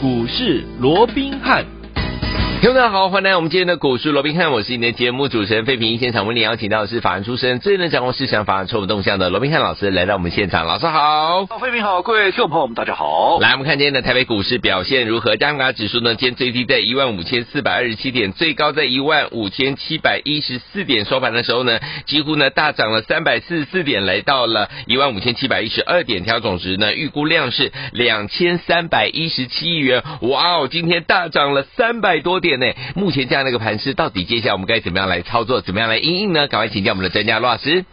[0.00, 1.77] 股市罗宾汉。
[2.60, 5.96] 听众大家好，欢迎来到我们今天的股市罗宾汉，我是你的节目主持人费平。
[5.96, 10.66] 现场为你邀请到的是法案出身、最能掌握市场法案错误动向的罗宾汉老师来到我们现场。
[10.66, 13.38] 老师好，费平好，各位听众朋友们大家好。
[13.38, 15.36] 来，我们看今天的台北股市表现如何？
[15.36, 30.02] 加权指数呢，今天最低在一万五千四百二十七点，最高在一万五千七百一十四点，收盘的时候呢，几乎呢大涨了三百四十四点，来到了一万五千七百一十二点，调总值呢预估量是两千三百一十七亿元。
[30.22, 32.66] 哇哦，今天大涨了三百多点呢。
[32.94, 36.48] 目前这样的一个盘势，到底接下来我们该怎么样来操作，怎么样来应应呢？
[36.48, 37.84] 赶快请教我们的专家罗老师。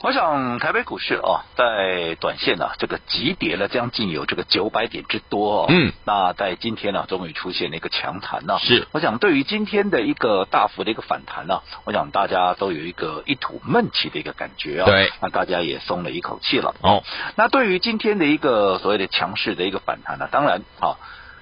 [0.00, 5.66] 我想台北股市啊，在短线呢、啊，这个急跌了将近有这个九百点之多哦。
[5.68, 5.92] 嗯。
[6.04, 8.58] 那在今天呢、啊，终于出现了一个强弹呢。
[8.60, 8.86] 是。
[8.92, 14.86] 我想对于今天的一个大幅的一个反弹呢、啊，我想大家都有一个一吐闷气的一个感觉啊。
[14.86, 15.10] 对。
[15.20, 16.76] 那大家也松了一口气了。
[16.80, 17.02] 哦。
[17.34, 20.94] 那对于今天的一个所谓的强势的一个反弹呢、啊，当然啊。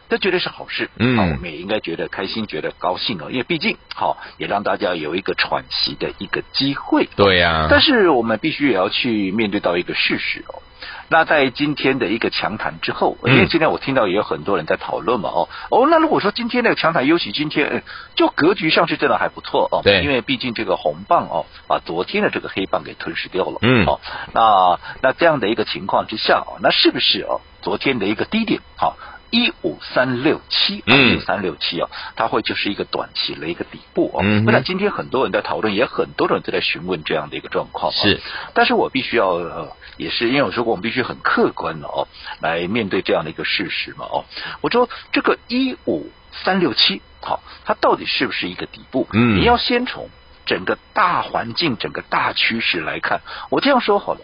[0.08, 7.08] 这绝对是好事，嗯，我们也应该觉得开心，觉得高兴哦，因为毕竟好，也让大家有一个喘息的一个机会。
[7.16, 10.62] 对呀、啊，但是我们必须也要去面对到一个事实哦。
[11.08, 17.82] 那在今天的一个强谈之后，因为今天我听到也有很多人在讨论嘛，哦哦，那如果说今天那个强谈，尤其今天，
[18.14, 19.82] 就格局上是真的还不错哦。
[19.82, 23.58] 对，因为毕竟这个红棒哦，把昨天的这个黑棒给吞噬掉了。
[23.62, 24.00] 嗯，好，
[24.34, 28.96] 那那这样的一个情况之下哦，那是不是哦，昨天的一个低点好？
[29.30, 34.20] 一五三六七，一五三六七哦，它会就是一个短期的一个底部哦。
[34.22, 37.92] 嗯那、嗯、今天很多人在讨论，也很多人都在询问这样的一个状况。
[37.92, 38.20] 是，
[38.54, 42.08] 但是我必须要，呃、也是因为我说过，我们必须很客观的哦，
[42.40, 44.24] 来面对这样的一个事实嘛哦。
[44.60, 49.06] 我说这个一五三六七，好，它到底是不是一个底部？
[49.12, 50.08] 嗯，你要先从
[50.44, 53.20] 整个大环境、整个大趋势来看。
[53.50, 54.20] 我这样说好了，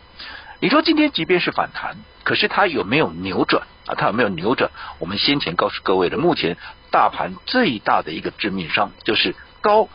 [0.60, 3.66] 你说今天即便是反弹，可是它有没有扭转？
[3.86, 4.70] 啊，它有没有扭转？
[4.98, 6.56] 我们先前告诉各位的，目前
[6.90, 9.88] 大盘最大的一个致命伤就是高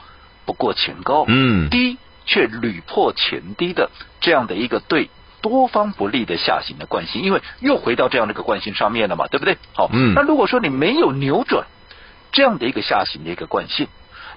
[0.46, 5.09] 不过前高，嗯，低却屡破前低的这样的一个对
[5.42, 9.58] 多方不利的下行的惯性，因为又回到这样的一个惯性上面了嘛，对不对？
[9.74, 11.68] 好，嗯，那如果说你没有扭转
[12.31, 13.88] 这样的一个下行的一个惯性，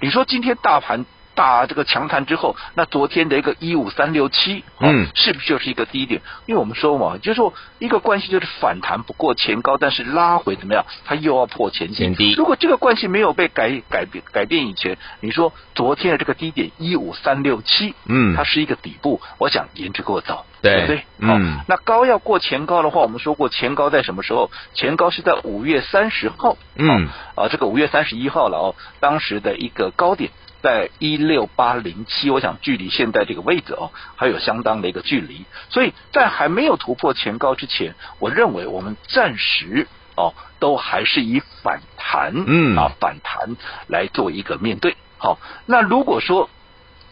[0.01, 1.05] 你说今天大盘。
[1.35, 6.21] 大这个强弹之后，那昨天的一个一五三六七，嗯，是不是就是一个低点？
[6.47, 10.85] 因为我们说嘛，就是说一个关系就是反弹不过前高，但是拉回怎么样？
[11.05, 12.35] 它又要破前前低。
[12.35, 21.05] 如果这个关系没有被改改变改变以前，你说昨天的这个低点一五三六七，嗯，它是一个底部，我想言之过早，对，对不对？
[21.19, 24.51] 嗯，那高要过前高的话，我们说过前高在什么时候？
[24.75, 30.31] 前高是在五月三十号，嗯，啊，这个五月三十一号了哦，当时的一个高点。
[30.63, 43.57] 在一六八零七，我想距离现在这个位置哦，还有相当的一个距离，所以在还没有突破前高之前，我认为我们暂时哦都还是以反弹，嗯啊反弹
[43.89, 44.97] 来做一个面对。
[45.17, 46.51] 好，那如果说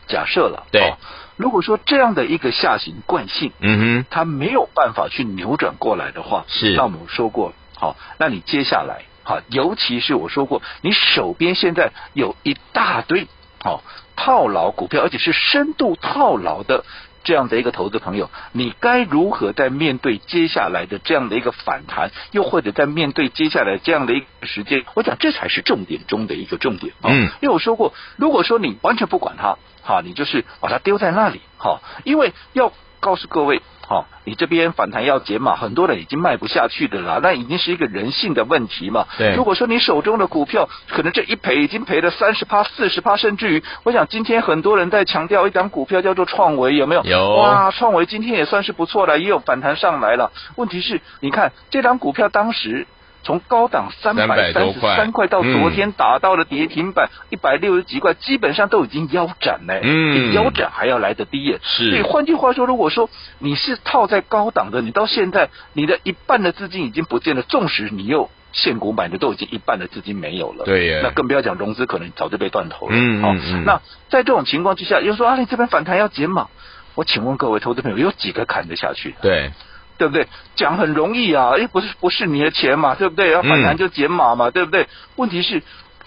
[0.06, 0.96] 假设了，对、哦，
[1.36, 13.26] 如果说这样的一个下行惯性，嗯哼，它没有办法去扭转过来的话，是，那我们说过，好，那你接下来，好，尤其是我说过，你手边现在有一大堆。
[13.64, 13.80] 哦，
[14.16, 16.84] 套牢股票，而且是深度套牢的
[17.24, 24.84] 这样的一个投资朋友，你该如何在面对接下来的这样的一个反弹，又或者在面对接下来这样的一个时间？
[24.94, 26.94] 我讲这才是重点中的一个重点。
[27.02, 33.62] 嗯，因为我说过，如果说你完全不管它，哈，你就是把它丢在那里，哈，因为要告诉各位。
[33.86, 39.06] 好、哦，你这边反弹要减码，很多人已经卖不下去的啦，那已经是一个人性的问题嘛。
[39.16, 47.02] 对，如果说你手中的股票可能这一赔已经赔了三十趴、四十趴，甚至于，我想今天很多人在强调一档股票叫做创维，有没有？
[47.04, 47.36] 有。
[47.36, 50.32] 哇，创维今天也算是不错了，也有反弹上来了。
[50.56, 52.86] 问题是，你看这档股票当时。
[53.22, 61.60] 从高档三百三十三块到昨天打到了跌停板一百六十几块，基本上都已经腰斩了，嗯，比腰斩还要来得低耶。
[61.62, 72.92] 是，所以换句话说，如果说你是套在高档的，你到现在你的一半的资金已经不见了，纵使你又现股买的都已经一半的资金没有了，对耶，那更不要讲融资可能早就被断头了。
[72.96, 73.64] 嗯嗯嗯。
[73.64, 76.48] 那在这种情况之下，又说啊，你这边反弹要减码，
[76.94, 79.14] 我请问各位投资朋友，有几个砍得下去？
[79.20, 79.50] 对。
[79.98, 80.26] 对不对？
[80.54, 83.30] 讲很容易啊，诶，不是不是你的钱嘛，对不对？
[83.32, 84.88] 要反弹就减码嘛，嗯、对不对？
[85.16, 85.62] 问题是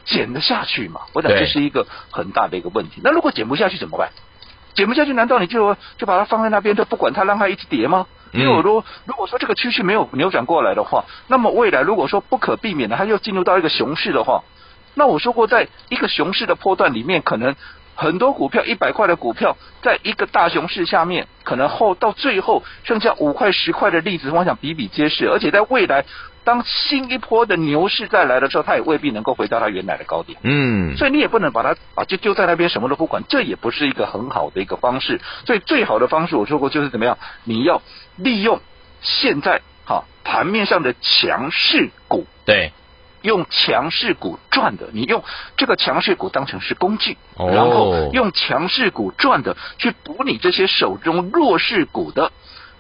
[0.06, 1.02] 减得下去嘛？
[1.14, 3.02] 我讲这是一个很大的一个问题。
[3.04, 4.10] 那如果减不下去怎么办？
[4.74, 8.08] 减不下去，难道你就就把它放在那边，就不管它，让它一直跌吗？
[8.32, 14.44] 因为我说，如果说这个趋势没有扭转过来的话，那么未来如果说不可避免的，它又进入到一个熊市的话，
[14.96, 17.56] 那我说过，在一个熊市的波段里面，可能。
[18.02, 25.30] 很多股票一百块的股票，在一个大熊市下面，可能后到最后剩下五块十块的例子，我想比比皆是。
[25.30, 26.04] 而且在未来，
[26.44, 30.40] 当新一波的牛市再来的时候，它也未必能够回到它原来的高点。
[30.42, 35.22] 嗯，所以你也不能把它啊就丢在那边什么都不管，这也不是一个很好的一个方式。
[35.46, 37.84] 所以最好的方式，我说过就是怎么样，你要
[38.16, 38.62] 利用
[39.02, 42.72] 现在哈盘面上的强势股，对。
[43.22, 45.24] 用强势股赚的，你用
[45.58, 52.32] 这个强势股当成是工具，哦、然后用强势股赚的去补你这些手中弱势股的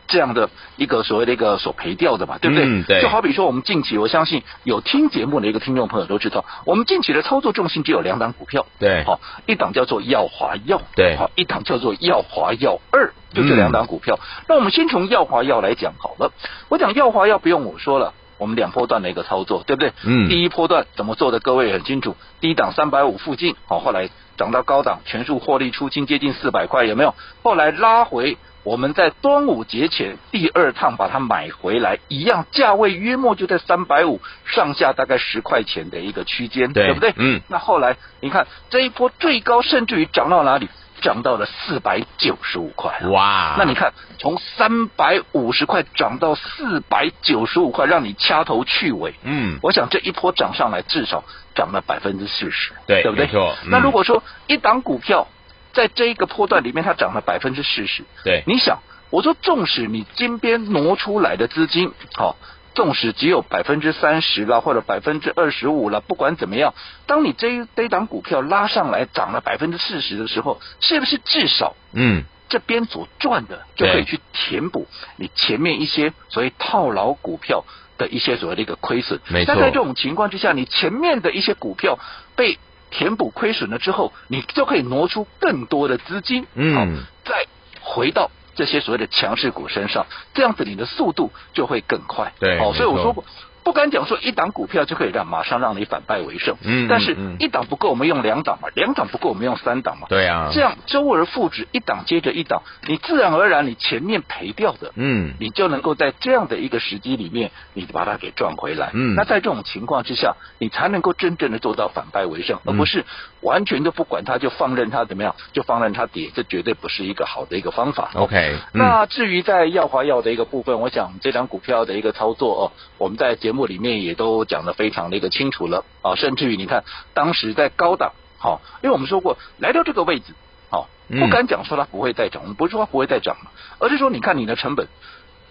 [0.07, 2.65] 这样的一个所谓的一个所赔掉的嘛，对不对？
[2.65, 3.01] 嗯、对。
[3.01, 14.19] 就好比说我们近期，我相信有听节目的一个听众朋友都知道，我们近期的操作重心只有两档股票，对，好，一档叫做耀华耀，对，好，一档叫做耀华耀二，就这两档股票。
[14.19, 16.33] 嗯、那我们先从耀华耀来讲好了，
[16.67, 18.13] 我讲耀华耀不用我说了。
[18.41, 19.93] 我们两波段的一个操作，对不对？
[20.03, 20.27] 嗯。
[20.27, 22.15] 第一波段怎么做的，各位很清楚。
[22.39, 27.13] 低档三百五附近，好，后来涨到高档，全数获利出清，接近四百块，有没有？
[27.43, 37.13] 后来拉回，我们在端午节前第二趟把它买回来，一样价位约莫就在三百五上下，大概十块钱的一个区间，对，对不对？
[37.17, 37.41] 嗯。
[37.47, 40.67] 那后来你看这一波最高，甚至于涨到哪里？
[41.01, 43.55] 涨到了四百九十五块，哇！
[43.57, 49.15] 那你看，从三百五十块涨到四百九十五块，让你掐头去尾。
[49.23, 51.23] 嗯，我想这一波涨上来，至少
[51.55, 53.25] 涨了百分之四十，对，对不对？
[53.25, 53.55] 没错。
[53.63, 55.27] 嗯、那如果说一档股票
[55.73, 62.37] 在这一个波段里面，它涨了百分之四十，对，你想，我说纵使你金边挪出来的资金，好。
[62.73, 66.73] 纵使只有百分之三十了，或者百分之二十五了，不管怎么样，
[67.05, 74.87] 当你这一这档股票拉上来涨了百分之四十的时候，是不是至少嗯这边所赚的就可以去填补
[75.17, 77.63] 你前面一些所谓套牢股票
[77.97, 79.19] 的一些所谓的一个亏损？
[79.27, 79.53] 没错。
[79.53, 81.99] 那在这种情况之下，你前面的一些股票
[82.35, 82.57] 被
[82.89, 87.45] 填补亏损了之后，你就可以挪出更多的资金，嗯，再
[87.81, 88.31] 回到。
[88.55, 92.33] 这些所谓的强势股身上，这样子你的速度就会更快。
[92.39, 93.23] 对，哦，所以我说过。
[93.63, 113.05] 不敢讲说一档股票就可以让马上让你反败为胜，嗯，但是一档不够，我们用两档嘛，两档不够，我们用三档嘛，对啊，这样周而复始，一档接着一档，你自然而然你前面赔掉的，嗯，你就能够在这样的一个时机里面，你把它给赚回来，嗯，那在这种情况之下，你才能够真正的做到反败为胜，而不是
[113.41, 118.11] 完全都不管它就放任它怎么样，就放任它跌，这绝对不是一个好的一个方法。
[118.15, 126.83] OK，那至于在耀华耀的一个部分，我想这张股票的一个操作哦，我们在节目里面也都讲得非常的一个清楚了啊，甚至于你看
[127.13, 130.33] 当时在高档，好，因为我们说过来到这个位置，
[130.69, 133.37] 好，不敢讲说它不会再涨，我们不是说它不会再涨，
[133.79, 134.87] 而是说你看你的成本，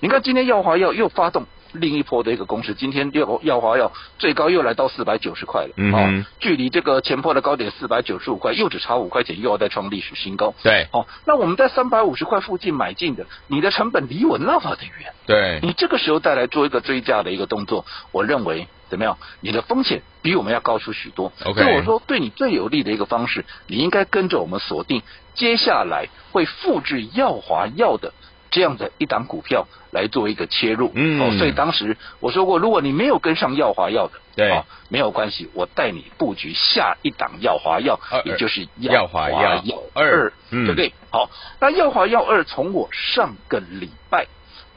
[0.00, 1.46] 你看今天耀华药又发动。
[1.72, 10.54] 另一波的一个攻势，今天耀耀华耀最高又来到四百九十块了，嗯、哦，距离这个前波的高点四百九十五块又只差五块钱，又要再创历史新高。
[10.62, 19.18] 对，哦，那我们在三百五十块附近买进的，你的成本离我那么的远，对，你这个时候再来做一个追价的一个动作，我认为怎么样？
[19.40, 21.32] 你的风险比我们要高出许多。
[21.44, 25.02] OK，所以我说对你最有利的一个方式，你应该跟着我们锁定
[25.34, 28.12] 接下来会复制耀华药的。
[28.50, 39.62] 这样的一档股票来做一个切入，嗯，哦，所以当时我说过，如果你没有跟上耀华耀的，对，哦，没有关系，我带你布局下一档耀华耀，也就是耀华耀
[39.94, 40.92] 二，对不对？
[41.10, 41.30] 好，
[41.60, 44.26] 那耀华耀二从我上个礼拜，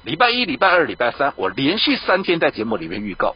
[0.04, 3.36] 礼拜一、礼拜二、礼拜三，我连续三天在节目里面预告，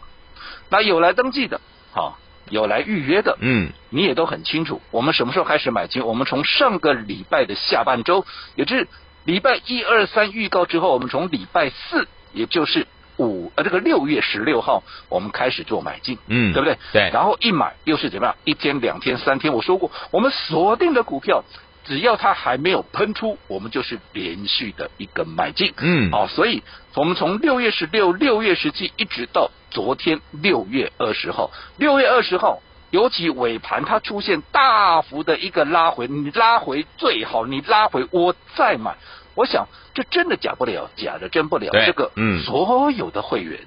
[0.70, 6.06] 那有来登记的，好，有来预约的，嗯，你也都很清楚，我们什么时候开始买进？
[6.06, 8.25] 我们从上个礼拜的下半周，
[8.56, 8.88] 也就是。
[9.27, 16.77] 礼拜一二三预告之后，我们从礼拜四，也就是五呃这个六月十六号，我们开始做买进，嗯，对不对？
[16.93, 17.10] 对。
[17.12, 18.38] 然后一买又是怎么样？
[18.46, 21.43] 一天、两天、三天，我说过，我们锁定的股票，
[21.84, 26.63] 只要它还没有喷出，我们就是连续的一个买进，嗯，好、哦，所以
[26.96, 32.62] 我们从六月十六、六月十七一直到昨天六月二十号，六月二十号。
[32.91, 38.96] 尤其尾盘它出现大幅的一个拉回，你拉回最好，你拉回我再买。
[39.36, 41.70] 我想这真的假不了，假的真不了。
[41.72, 43.60] 这个，嗯，所有的会员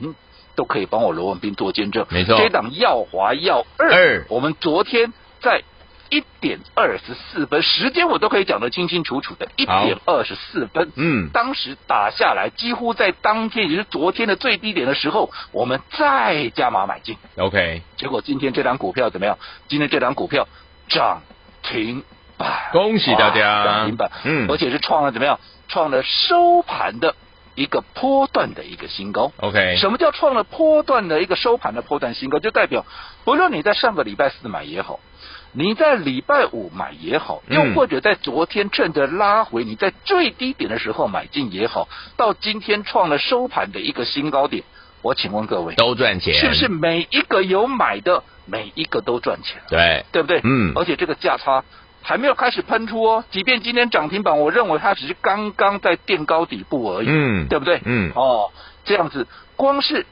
[0.56, 2.06] 都可以帮我罗文斌做见证。
[2.10, 5.62] 没错，这档耀华耀二，二，我们昨天在。
[6.10, 9.48] 一点二十四分，时间我都可以讲得清清楚楚的。
[9.56, 17.16] 一点二十四分，嗯，当时打下来，几乎在当天，也就是昨天的最低点的时候，我们再加码买进。
[17.36, 19.38] OK，结果今天这张股票怎么样？
[19.68, 20.48] 今天这张股票
[20.88, 21.22] 涨
[21.62, 22.04] 停
[22.36, 23.64] 板，恭喜大家！
[23.64, 25.40] 涨停板，嗯，而且是创了怎么样？
[25.68, 27.14] 创了收盘的。
[27.56, 29.32] 一个波段的一个新高。
[29.36, 32.38] OK，什么叫创了波段的一个收盘的波段新高？
[32.38, 32.86] 就代表
[33.24, 35.00] 不论你在上个礼拜四买也好，
[35.52, 44.64] 你在礼拜五买也好，又或者在昨天趁着拉回你在最低点的时候买进也好，到今天创了收盘的一个新高点，
[45.02, 49.60] 我请问各位都赚钱，是不是每一个有买的每一个都赚钱？
[49.68, 50.40] 对，对不对？
[50.44, 51.64] 嗯，而且这个价差。
[52.02, 57.78] 还没有开始喷出哦，即便今天涨停板，我认为它只是刚刚在垫高底部而已，嗯，对不对？
[57.84, 58.50] 嗯，哦，
[58.86, 60.06] 这样子，光是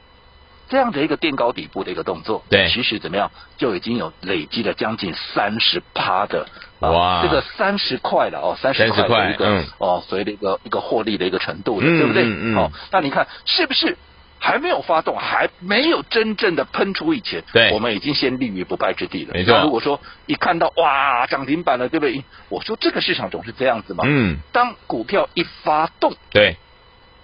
[0.69, 6.45] 这样的一个垫高底部的一个动作，对，其实怎么样，就已经有累积了将近三十趴的，
[6.79, 12.23] 啊、哇，这个三十块了哦，三十块的一个，嗯、哦，所谓的一个一个获利的一个程度的，嗯、对不对？
[12.23, 13.97] 嗯嗯，哦，那你看是不是？
[14.41, 19.33] 还没有发动，还没有真正的喷出以前，对，我们已经先立于不败之地了。
[19.33, 19.59] 没错。
[19.63, 22.23] 如果说一看到哇涨停板了，对不对？
[22.47, 24.05] 我说这个市场总是这样子嘛。
[24.07, 24.37] 嗯。
[24.53, 26.55] 当股票一发动，对，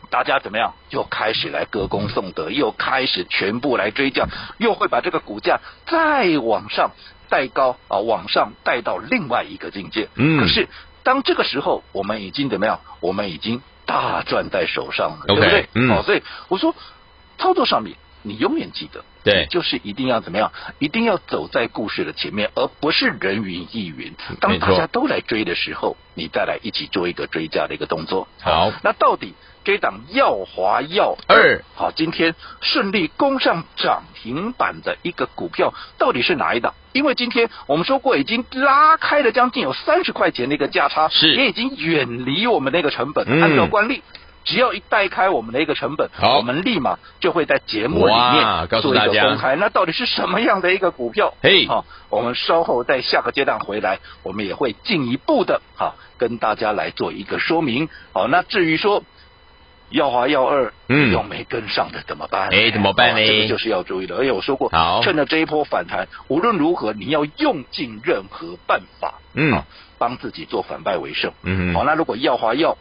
[0.09, 0.73] 大家怎么样？
[0.89, 6.91] 又开始来歌功颂德，又开始全部来追价，又会把这个股价再往上
[7.29, 10.09] 带高啊，往上带到另外一个境界。
[10.15, 10.39] 嗯。
[10.39, 10.67] 可是
[11.03, 12.79] 当这个时候，我们已经怎么样？
[12.99, 15.69] 我们已经大赚在手上了对不对？
[15.73, 15.89] 嗯。
[15.89, 16.75] 好，所以我说。
[17.37, 20.51] 操作上面，你永远记得，对，就是一定要怎么样？
[20.79, 24.13] 一定要走在故事的前面，而不是人云亦云。
[24.39, 28.27] 当大家都来追的时候，你再来一起做一个追加的一个动作。
[28.41, 36.73] 好，那到底这档耀华耀二，好，今天顺利攻上涨停板的一个股票，到底是哪一档？
[36.93, 43.25] 因为今天我们说过，已经拉开了将近有三十块钱的一个价差，是也已经远离我们那个成本。
[43.27, 44.01] 嗯、按照惯例。
[44.45, 49.55] 只要一带开我们的一个成本，我们立马就会在节目里面做一个公开。
[49.55, 51.33] 那到底是什么样的一个股票？
[51.41, 57.89] 嘿，好，我们稍后在下个阶段回来，我们也会进一步的哈跟大家来做一个说明。
[58.13, 59.03] 好，那至于说
[59.89, 62.49] 耀华耀二，嗯，有没跟上的怎么办？
[62.49, 63.25] 哎，怎么办呢？
[63.25, 64.15] 这个就是要注意的。
[64.15, 69.63] 而且我说过，好，趁着这一波反弹，无论如何你要用尽任何办法，嗯，
[69.97, 71.31] 帮自己做反败为胜。
[71.41, 72.77] 嗯，好，那如果耀华耀。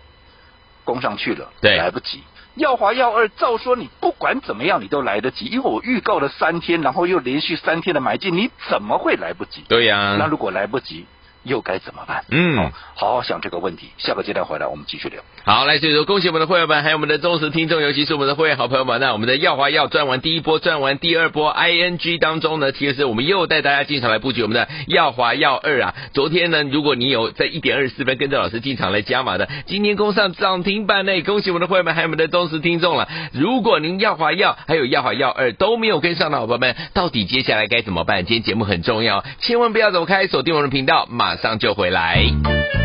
[0.85, 2.23] 攻上去了，对，来不及。
[2.57, 9.65] 耀华耀二，照说你不管怎么样，你都来得及，因为我预告了三天，然后又连续三天的买进，你怎么会来不及？
[9.67, 10.17] 对呀、啊。
[10.21, 11.05] 那如果来不及，
[11.45, 12.25] 又该怎么办？
[12.31, 13.91] 嗯，哦、好好想这个问题。
[13.99, 15.23] 下个阶段回来，我们继续聊。
[15.45, 18.99] 好，来，所以说恭喜我们的会员们，还有我们的忠实听众，尤其是我们的会员好朋友们。
[19.01, 25.95] 那我们的耀华耀赚完第一波，赚完第二波，ING 当中呢，其实我们又带大家进场来布局我们的耀华耀二啊。
[26.15, 33.07] 昨天呢，如果你有在一点二十四分跟着老师进场来加码的，今天攻上涨停板内，恭喜我们的会员们，还有我们的忠实听众了。
[33.33, 38.25] 如果您耀华耀还有耀华耀二都没有跟上的伙伴们，到底接下来该怎么办？
[38.25, 42.84] 今天节目很重要，千万不要走开，锁定我们的频道，马马上就回来。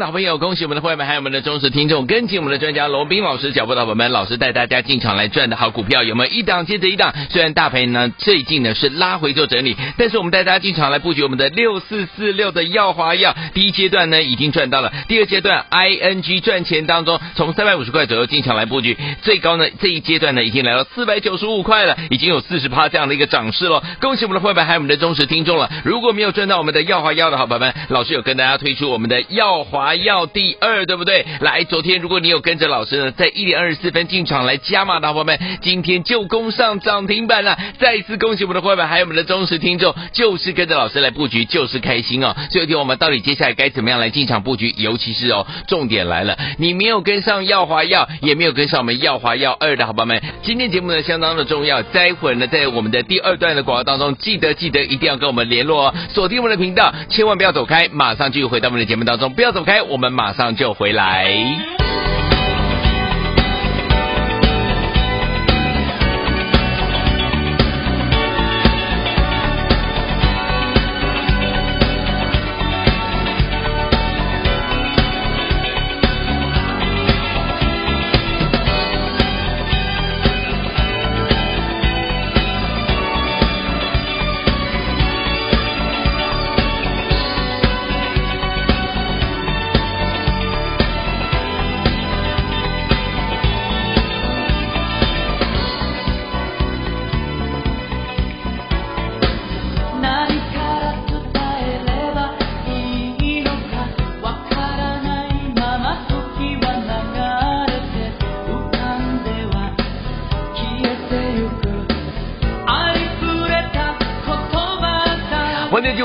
[0.00, 7.14] 的好朋友，恭喜我们的会员们，还有我们的忠实听众，跟紧我们的专家罗宾老师脚步的伙伴们，老师带大家进场来赚的好股票，有没有一档接着一档？
[7.28, 23.82] 虽然大盘呢最近呢是拉回做整理，但是我们带大家进场来布局我们的六四四六的耀华耀，第一阶段呢已经赚到了，第二阶段 ING 赚钱当中，从三百五十块左右进场来布局，最高呢这一阶段呢已经来到四百九十五块了，已经有四十趴这样的一个涨势了。
[24.00, 25.70] 恭喜我们的会员还有我们的忠实听众了。
[25.84, 31.24] 如果没有赚到我们的耀华耀的好伙伴们，老师有跟大家推出我们的耀华要第二，对不对？
[31.40, 37.58] 来，昨天如果你有跟着老师呢，在一点二十四分进场来加码的伙伴们，今天就攻上涨停板了。
[37.78, 42.34] 再一次恭喜我们的伙伴，还有我们的忠实听众，就是跟着老师来布局，就是开心哦。
[42.50, 44.74] 所以，听我们到底接下来该怎么样来进场布局？
[44.76, 51.82] 尤其是哦，重点来了，你没有跟上耀华耀，也没有跟上我们耀华耀二的伙伴们，今天节目呢相当的重要。
[51.82, 61.26] 待会呢，在我们的第二段的广告当中，记得记得一定要跟我们联络哦，锁定我们的频道，千万不要走开，马上继续回到我们的节目当中，不要走开，我们马上就回来。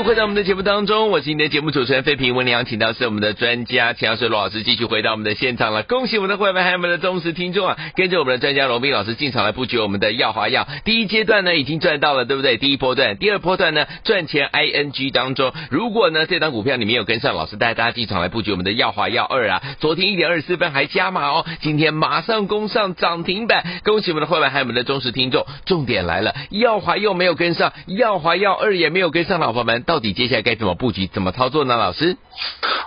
[0.04, 2.34] 回到我们的节目当中，我是你的节目主持人费平。
[2.34, 5.82] 为您邀请到是我们的专家钱老师罗老师，继续回到我们的现场了。
[5.84, 10.68] 恭喜我们的会员还有我们的忠实听众啊，跟着我们的专家罗宾老师进场来布局我们的耀华药。
[10.84, 12.56] 第一阶段呢已经赚到了，对不对？
[12.56, 23.64] 第一波段，第二波段呢赚钱 ING 当中，如果呢这张股票你没有跟上，老师带大家进场来布局我们的耀华药二啊，昨天一点二十四分还加码哦，今天马上攻上涨停板。
[23.84, 25.46] 恭喜我们的会员还有我们的忠实听众。
[25.64, 29.84] 重点来了，耀华又没有跟上，耀华药二也没有跟上，老婆们。
[29.86, 31.76] 到底接下来该怎么布局、怎么操作呢？
[31.76, 32.16] 老师，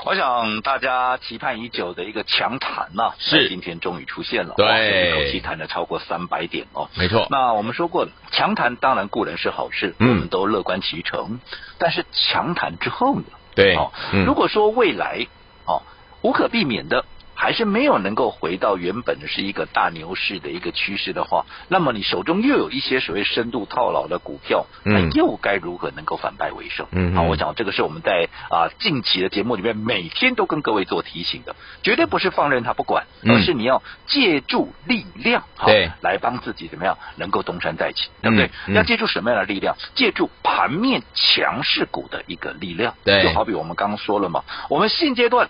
[0.05, 7.25] 我想大家期盼已久的一个强弹呐，是今天终于出现了，对，一口气弹了超过三百点哦，没错。
[7.31, 11.39] 那我们说过，强弹当然固然是好事，嗯，我们都乐观其成。
[11.77, 13.23] 但是强弹之后呢？
[13.55, 15.25] 对，哦，嗯，如果说未来
[15.65, 15.81] 哦
[16.21, 17.05] 无可避免的。
[17.41, 26.85] 还是没有能够回到原本的是一个大牛市的一个趋势的话，那么你手中又有一些所谓深度套牢的股票，那又该如何能够反败为胜？
[26.91, 38.51] 嗯，好，我想这个是我们在啊近期的节目里面每天都跟各位做提醒的，绝对不是放任它不管，而是你要借助力量，对，来帮自己怎么样能够东山再起，对不对？
[38.75, 39.77] 要借助什么样的力量？
[39.95, 45.49] 借助盘面强势股的一个力量，对，就好比我们刚刚说了嘛，我们现阶段。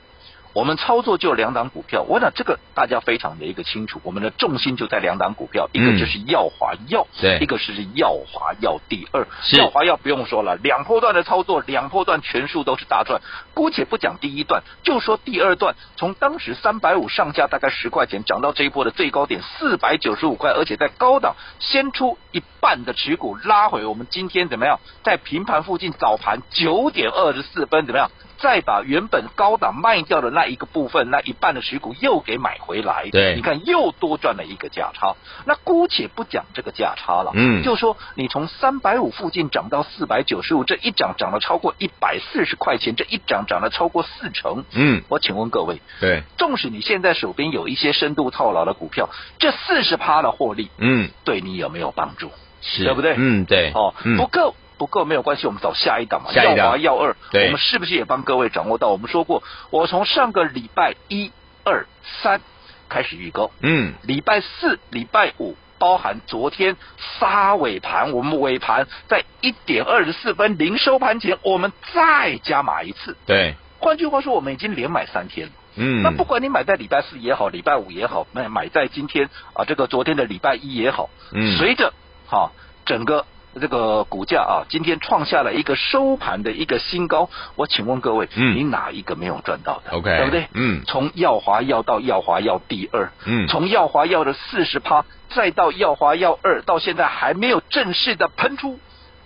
[0.59, 9.25] 我们操作就两档股票，我想这个大家非常的一个清楚，我们的重心就在两档股票，一个就是耀华药，对，一个是耀华药第二。
[9.53, 13.21] 耀华药不用说了，两波段的操作，两波段全数都是大赚。
[13.53, 24.81] 姑且不讲第一段，就说第二段，从当时三百五上下大概十块钱，涨到这一波的最高点四百九十五块，而且在高档先出一半的持股拉回，我们今天怎么样？
[25.05, 28.11] 在平盘附近早盘九点二十四分怎么样？
[28.41, 35.15] 再把原本高档卖掉的那一个部分，那一半的持股又给买回来，对，你看又多赚了一个价差。
[35.45, 52.31] 那姑且不讲这个价差了，嗯，就说你从三百五附近涨到四百九十五，这一涨涨了超过一百四十块钱，这一涨涨了超过四成，嗯，我请问各位，对，纵使你现在手边有一些深度套牢的股票，这四十趴的获利，嗯，对你有没有帮助？
[52.61, 53.15] 是，对不对？
[53.17, 54.55] 嗯，对，哦，嗯、不够。
[54.79, 56.31] 不够没有关系，我们找下一档嘛。
[56.31, 58.87] 下一档耀华耀二，我们是不是也帮各位掌握到？
[58.87, 61.33] 我们说过，我从上个礼拜一、
[61.65, 61.85] 二、
[62.23, 62.39] 三
[62.87, 73.17] 开始预购，嗯，礼拜四、礼拜五，包含昨天杀尾盘，我们尾盘在一点二十四分零收盘前，我们再加码一次。
[73.25, 75.53] 对，换句话说，我们已经连买三天了。
[75.75, 81.93] 嗯，那不管你买在礼拜四也好，礼拜五也好，买买在今天啊，这个昨天的礼拜一也好，嗯，随着
[82.27, 82.51] 哈、啊、
[82.85, 83.25] 整个。
[83.59, 87.29] 这个股价啊，今天创下了一个收盘的一个新高。
[87.55, 90.47] 我请问各位，嗯，你哪一个没有赚到的？OK，对不对？
[90.53, 98.79] 嗯，从耀华药到耀华药第二，嗯，从耀华药的四十趴，再到耀华药二，到现在还没有正式的喷出，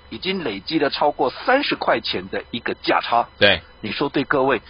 [0.09, 3.27] 已经累积了超过三十块钱的一个价差。
[3.39, 4.61] 对，你说对各位，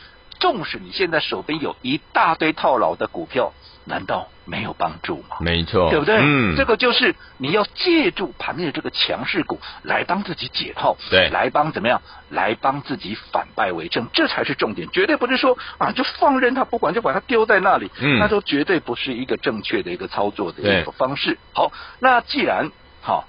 [0.43, 3.53] 纵使你现在手边有一大堆套牢的股票。
[3.85, 5.35] 难道没有帮助吗？
[5.41, 6.15] 没错，对不对？
[6.17, 12.01] 嗯，这个就是你要借助盘面的这个强势股来帮自己解套，对，来帮怎么样？
[12.29, 21.37] 来帮自己反败为胜，这才是重点，绝对不是说啊就放任它不管，就把它丢在那里，嗯，那都绝对不是一个正确的一个操作的一个方式。
[21.53, 23.27] 好，那既然好，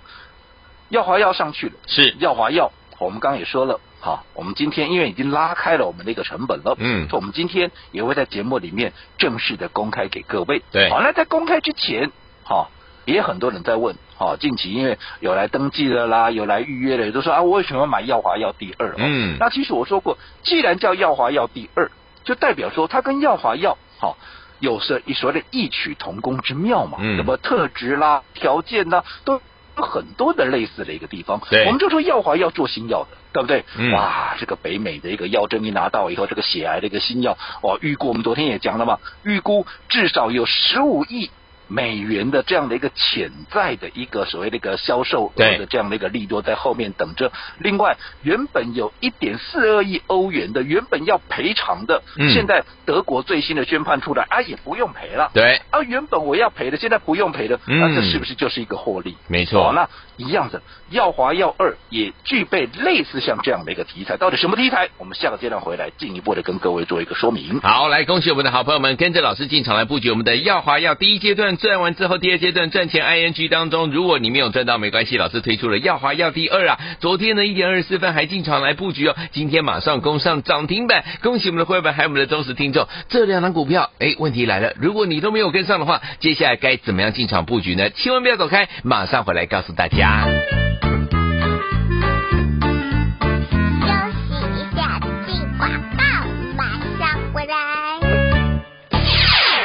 [0.89, 3.81] 耀华药上去了，是耀华药，我们刚刚也说了。
[4.05, 10.63] 好，我们今天因为已经拉开了我们的一个成本了，嗯，所以我们今天也会在节目里面正式的公开给各位。
[10.71, 12.13] 对，好，那在公开之前，
[12.43, 12.71] 好，
[13.07, 18.95] 也很多人在问，好，近期因为有来登记的啦，有来预约的，也都说啊，我为什么要买耀华药第二？
[18.99, 21.91] 嗯，那其实我说过，既然叫耀华药第二，
[22.25, 24.19] 就代表说它跟耀华药好
[24.61, 29.41] 有着一所谓的异曲同工之妙嘛，嗯，什么特质啦、条件啦都。
[29.77, 33.65] 有很多的类似的一个地方，对，我们就说药华要做新药的，对不对？
[33.77, 41.31] 嗯、哇，这个北美的一个药证一拿到以后，这个血癌的一个新药，哦，预估我们昨天也讲了嘛，预估至少有十五亿。
[41.69, 47.33] 美元的这样的一个潜在的一个所谓的一个销售额的这样的一个利多在后面等着。
[47.59, 52.03] 另外，原本有一点四二亿欧元的原本要赔偿的，
[52.35, 55.31] 现在德国最新的宣判出来啊，也不用赔了。
[55.33, 59.17] 对啊，原本我要赔的，现在不用赔的，那这是不是就是一个获利？
[59.29, 59.73] 没错。
[59.73, 64.17] 那一样的，耀华耀二也具备类似像这样的一个题材。
[64.17, 64.91] 到底什么题材？
[64.99, 67.61] 我们下个阶段回来进一步的跟各位做一个说明。
[67.61, 71.54] 好，来恭喜我们的好朋友们，跟着老师进场来布局我们的耀华耀第一阶段。
[71.57, 87.91] 赚完之后，第二阶段赚钱 ING 当中，如果你没有赚到没关系，老师推出了耀华要第二啊，昨天呢一点二十四分还进场来布局哦，今天马上攻上涨停板，恭喜我们的会员还有我们的忠实听众，这两档股票，哎，问题来了，如果你都没有跟上的话，接下来该怎么样进场布局呢？
[87.91, 90.74] 千万不要走开，马上回来告诉大家。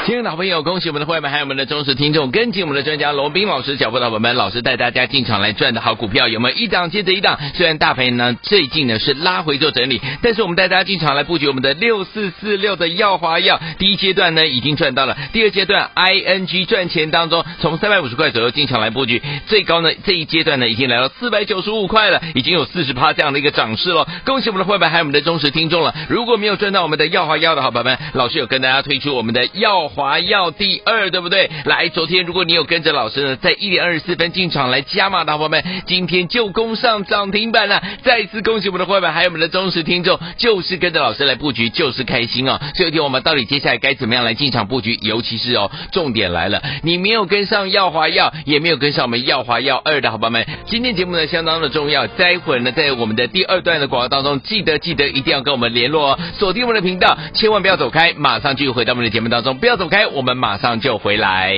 [0.10, 7.38] 亲爱的好朋友，恭喜我们的会员，还有我们的忠实听众，跟紧我们的专家罗宾老师脚步的伙伴们，老师带大家进场来赚的好股票，有没有一档接着一档？
[7.54, 25.94] 虽然大盘呢最近呢是拉回做整理，但是我们带大家进场来布局我们的六四四六的耀华药，第一阶段呢已经赚到了，第二阶段 ING 赚钱当中，从三百五十块左右进场来布局，最高呢这一阶段呢已经来到四百九十五块了，已经有四十趴这样的一个涨势了，恭喜我们的会员，还有我们的忠实听众了。
[26.10, 31.52] 如果没有赚到我们的耀华药的好朋友们，老师有跟大家推出我们的耀华药第二，对不对？
[31.66, 37.84] 来，昨天如果你有跟着老师呢，在一点二十四分进场来加码的好朋友们，今天就攻上涨停板了。
[38.02, 42.58] 再一次恭喜我们的伙伴，还有我们的忠实听众，就是跟着老师来布局，就是开心哦。
[42.76, 44.98] 所以，我们到底接下来该怎么样来进场布局？
[45.02, 52.08] 尤其是哦，重点来了，你没有跟上耀华药，也没有跟上我们耀华药二的好朋友们，今天节目呢相当的重要。
[52.08, 61.54] 待会呢，在我们的第二段的广告当中，记得记得一定要跟我们联络哦，锁定我们的频道，千万不要走开，马上就回到我们的节目当中，不要走开，我们马上就回来。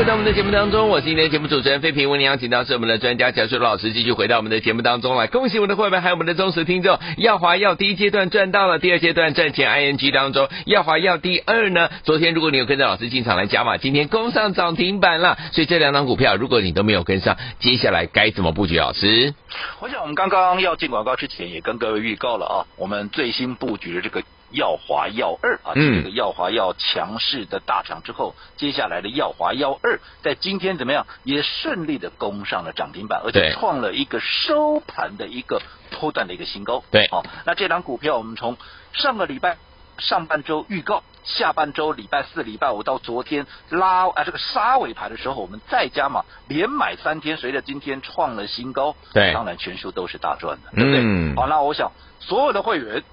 [0.00, 5.26] 回到我们的节目当中，我是今天节目主持人费平，为您邀请到是我们的专家教授老师，继续回到我们的节目当中来。
[5.26, 6.98] 恭喜我们的会员，还有我们的忠实听众。
[7.18, 9.70] 耀华耀第一阶段赚到了，第二阶段赚钱。
[9.70, 11.90] ING 当中，耀华耀第二呢？
[12.02, 15.36] 昨天如果你有跟着老师进场来加码，今天攻上涨停板了。
[15.52, 18.78] 所以这两档股票，如果你都没有跟上，接下来该怎么布局？
[18.78, 19.34] 老师，
[19.80, 24.22] 我想我们刚刚要进广告之前，也跟各位预告了啊，我们最新布局的这个。
[24.52, 31.06] 耀华耀二啊，这个耀华耀强势的大涨之后，接下来的耀华耀二在今天怎么样？
[31.22, 36.82] 也顺利的攻上了涨停板，而且创了一个收盘的一个波段的一个新高。
[36.90, 38.56] 对，好，那这档股票我们从
[38.92, 39.56] 上个礼拜
[39.98, 48.96] 上半周预告，下半周礼拜四、礼拜五到昨天拉啊这个杀尾盘的时候，我们再加码连买三天，随着今天创了新高。
[49.12, 51.00] 对，当然全数都是大赚的，对不对？
[51.02, 51.36] 嗯。
[51.36, 53.04] 好，那我想所有的会员，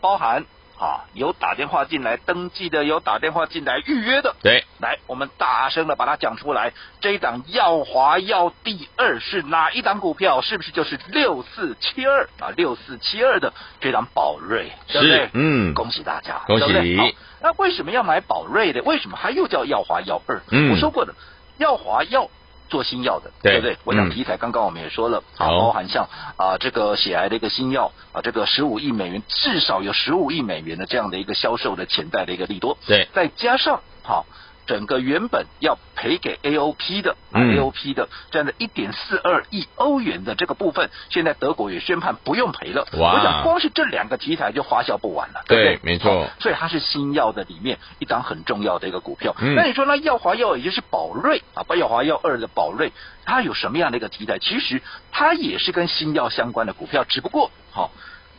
[0.00, 0.46] 包含。
[0.82, 6.72] 啊，有打电话进来登记的，有打电话进来预约的，对，来，我们大声的把它讲出来。
[7.00, 10.40] 这一档耀华耀第二是哪一档股票？
[10.40, 12.50] 是不是就是六四七二啊？
[12.56, 15.30] 六四七二的这档宝瑞，对不对？
[15.34, 17.14] 嗯，恭喜大家，恭喜。
[17.40, 18.82] 那为什么要买宝瑞的？
[18.82, 20.42] 为什么还又叫耀华耀二？
[20.50, 21.14] 嗯，我说过的，
[21.58, 22.28] 耀华药。
[22.72, 23.76] 做新药的，对，对不对？
[23.84, 26.08] 我想题材刚刚我们也说了，啊、嗯，包含像
[26.38, 34.24] 啊这个血癌的一个新药啊，这个十五亿美元，至少有十五亿美元的这样的一个销售的潜在的一个利多，对，再加上好。
[34.66, 42.86] 整个原本要赔给 AOP 的、嗯、AOP 的这样的一点四二亿欧元的这个部分，现在德国也宣判不用赔了。
[42.98, 43.14] 哇！
[43.14, 45.76] 我想光是这两个题材就花销不完了，对不对？
[45.76, 46.28] 对，没错。
[46.40, 49.34] 所以它是新药的里面一档很重要的一个股票。
[49.40, 52.92] 嗯、那你说那耀华药也就是宝瑞啊，把耀华药二的宝瑞，
[53.24, 54.38] 它有什么样的一个题材？
[54.38, 57.90] 其实它也是跟新药相关的股票，只不过好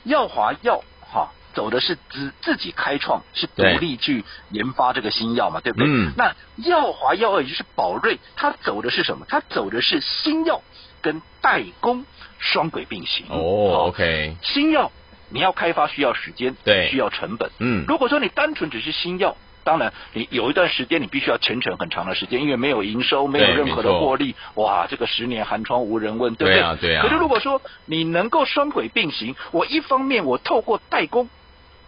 [0.04, 1.32] 耀华药哈。
[1.54, 5.88] 走的是自自己开创，是独立去研发这个新药嘛，对不对？
[5.88, 6.12] 嗯。
[6.18, 9.26] 那耀华药二也就是宝瑞，它走的是什么？
[9.30, 10.62] 它走的是新药
[11.02, 12.06] 跟代工
[12.40, 13.26] 双轨并行。
[13.30, 14.36] 哦，OK。
[14.42, 14.92] 新药
[15.30, 17.52] 你要开发需要时间，对，需要成本。
[17.60, 17.86] 嗯。
[17.88, 26.56] 如果说你单纯只是新药，当然你有一段时间你必须要沉沉很长的时间，因为没有营收，没有任何的获利，哇，这个十年寒窗无人问，对不对？
[26.56, 27.04] 对啊，对啊。
[27.04, 31.30] 可是如果说你能够双轨并行，我一方面我透过代工。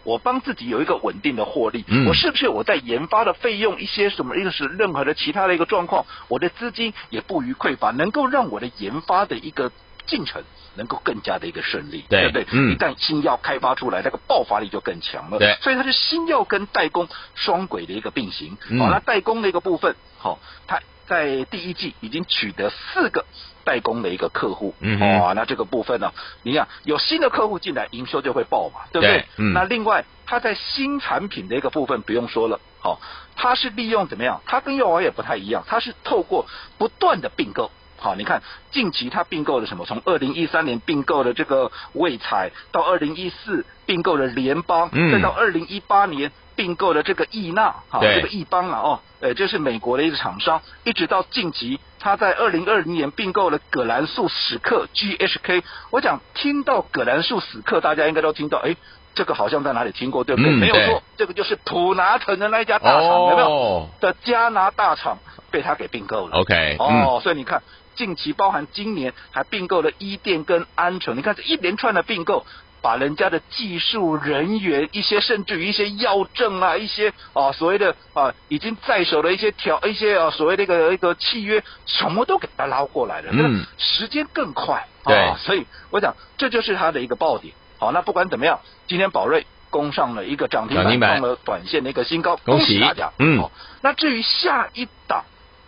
[0.05, 9.71] 我帮自己有一个稳定的获利，嗯、我是不是我在研发的费用一些什么，一个是任何的其他的一个状况，我的资金也不虞匮乏，能够让我的研发的一个
[10.05, 10.43] 进程
[10.75, 12.45] 能够更加的一个顺利，对，对不对？
[12.51, 15.39] 嗯、一旦新药开发出来，那个爆发力就更强了。
[15.39, 18.51] 对，所以它是新药跟代工双轨的一个并行。
[18.51, 20.37] 好、嗯，那代工的一个部分，好，
[20.67, 23.25] 它在第一季已经取得四个。
[23.65, 26.13] 代工的一个客户，嗯，哇，那这个部分呢，
[26.43, 29.17] 你看有新的客户进来，营收就会爆嘛，对不对？
[29.17, 33.01] 对嗯，那另外，它在新产品的一个部分不用说了，好，
[33.35, 34.39] 它是利用怎么样？
[34.45, 36.45] 它跟药王也不太一样，它是透过
[36.77, 39.85] 不断的并购，好，你看近期它并购了什么？
[39.87, 46.31] 从二零一三年并购了这个卫彩，到二零一四并购了联邦，嗯，再到二零一八年。
[46.55, 55.63] 并购了这个易纳，哈，这个易邦了，哦，呃，这是美国的一个厂商，一直到近期，他在二零二零年并购了葛兰素史克 GHK。
[55.91, 58.75] 我讲听到葛兰素史克，大家应该都听到，哎，
[59.13, 60.51] 这个好像在哪里听过，对不对？
[60.51, 63.89] 嗯、对没有错，这个就是普拿腾的那一家大厂，哦、有没有？
[63.99, 65.17] 的加拿大厂
[65.51, 66.37] 被他给并购了。
[66.37, 67.61] OK，哦，嗯、所以你看，
[67.95, 72.45] 近期包含今年还并购了伊甸跟安纯，你看这一连串的并购。
[72.85, 87.55] 把人家的技术人员、一些甚至于一些药证啊、一些啊所谓的啊已经在手的一些条、一些啊所谓的一个一个契约，什么都给他捞过来了，嗯，时间更快，对、啊，所以我想这就是它的一个爆点。
[87.79, 93.11] 好，那不管怎么样，今天宝瑞攻上了一个涨停板，创了短线的一个新高，恭喜，大家。
[93.17, 95.25] 嗯，好，那至于下一档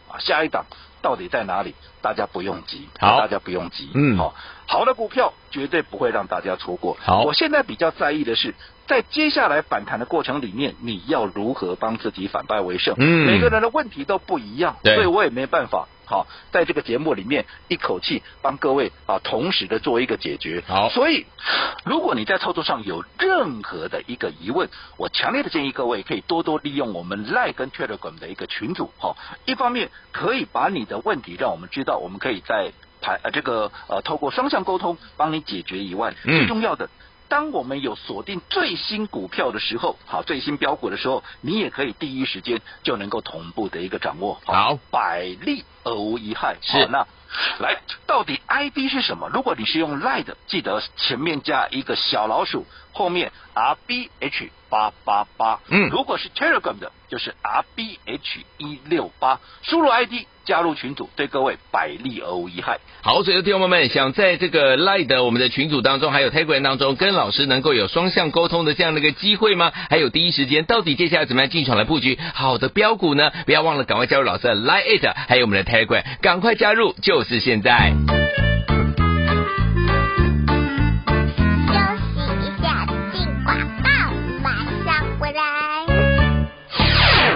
[0.07, 0.67] 啊，下一档
[1.01, 1.75] 到底在哪里？
[2.01, 3.89] 大家不用急，好，大家不用急。
[3.93, 4.33] 嗯，好，
[4.65, 6.97] 好的股票绝对不会让大家错过。
[7.01, 8.53] 好，我现在比较在意的是，
[8.87, 12.95] 在接下来反弹的过程里面，你要如何帮自己反败为胜？
[12.97, 15.87] 嗯，每个人的问题都不一样，对，所以我也没办法。
[16.07, 20.63] 好，在这个节目里面一口气帮各位啊，同时的做一个解决。
[20.65, 21.25] 好，所以
[21.83, 28.89] 如果你在操作上有任何的一个疑问，我强烈的建议各位可以多多利用我们 Line 跟 Telegram 的一个群组。
[28.97, 36.89] 好，一方面可以把你的问题让我们知道，我们可以在排呃这个呃透过双向沟通帮你解决以外，嗯、最重要的。
[37.29, 46.57] 当我们有锁定最新股票的时候，好，最新标股的时候，你也可以第一时间就能够同步的一个掌握，好，好百利而无一害。
[46.61, 47.05] 是，那
[47.59, 49.29] 来，到底 IB 是什么？
[49.33, 52.65] 如果你是用 Line 的，记得前面加一个小老鼠，
[52.97, 55.59] 后面 RBH 八八八。
[55.69, 60.25] 嗯，如果是 Telegram 的，就是 RBH 一六八，输入 ID。
[60.47, 62.79] 加入群组，对各位百利而无一害。
[63.01, 69.73] 好，所以的听众们，想在这个 Line 的我们的群组当中，还有 Telegram 当中，跟老师能够有双向沟通的这样的一个机会吗？
[69.89, 73.29] 还有第一时间，到底接下来怎么样进场来布局好的标股呢？
[73.45, 78.16] 不要忘了赶快加入老师的 Line It，还有我们的 Telegram，赶快加入，就是现在。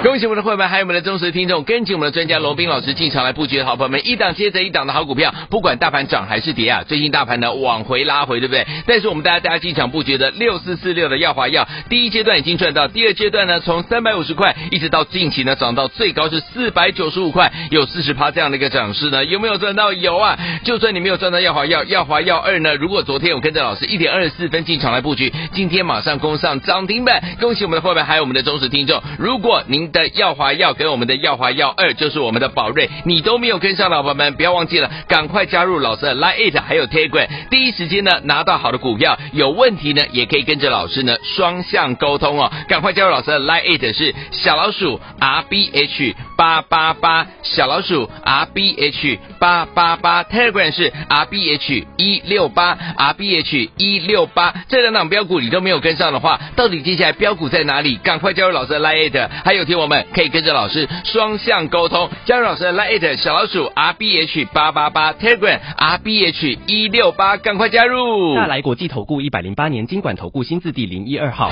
[0.01, 8.65] 恭喜我们的会员，还有我们的忠实听众，跟紧我们的专家罗宾老师进场来布局的好朋友们，一档接着一档的好股票，不管大盘涨还是跌啊，最近大盘呢往回拉回，对不对？
[8.87, 19.93] 但是我们大家大家进场布局的六四四六的耀华药，第一阶段已经赚到，第二阶段呢从三百五十块一直到近期呢涨到最高是四百九十五块，有四十趴这样的一个涨势呢，有没有赚到？
[19.93, 20.35] 有啊！
[20.63, 29.90] 就算你没有赚到耀华药，耀华药二呢，如果昨天我跟着老师一点二十四分进场来布局，今天马上攻上涨停板，恭喜我们的会员，还有我们的忠实听众，如果您。
[29.91, 50.71] 的耀华耀跟我们的耀华耀二，就是我们的宝瑞，你都没有跟上，老板们不要忘记了，赶快加入老师的 Line It 还有 Telegram，第一时间呢拿到好的股票，有问题呢也可以跟着老师呢双向沟通哦，赶快加入老师的 Line It 是小老鼠 R B H 八八八，小老鼠 R B H 八八八，Telegram
[50.71, 57.95] 是 R B H 一六八 R B H 一六八，这两档标股你都没有跟上的话，到底接下来标股在哪里？
[57.97, 68.35] 赶快加入老师的 Line It，还有听我们可以跟着老师双向沟通，加入老师的 Line 小老鼠 R B H 八八八 Telegram R B H 一六八，赶快加入！
[68.35, 71.51] 大来国际投顾一百零八年金管投顾新字第零一二号。